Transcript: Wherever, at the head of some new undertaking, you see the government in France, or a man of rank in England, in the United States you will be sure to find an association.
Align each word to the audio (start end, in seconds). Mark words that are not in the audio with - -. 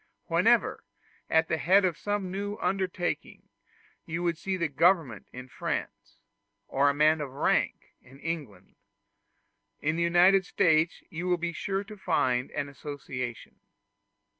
Wherever, 0.25 0.83
at 1.29 1.47
the 1.47 1.59
head 1.59 1.85
of 1.85 1.95
some 1.95 2.31
new 2.31 2.57
undertaking, 2.59 3.49
you 4.07 4.33
see 4.33 4.57
the 4.57 4.67
government 4.67 5.27
in 5.31 5.47
France, 5.47 6.17
or 6.67 6.89
a 6.89 6.93
man 6.95 7.21
of 7.21 7.29
rank 7.29 7.93
in 8.01 8.19
England, 8.19 8.73
in 9.79 9.97
the 9.97 10.01
United 10.01 10.43
States 10.43 11.03
you 11.11 11.27
will 11.27 11.37
be 11.37 11.53
sure 11.53 11.83
to 11.83 11.95
find 11.97 12.49
an 12.49 12.67
association. 12.67 13.59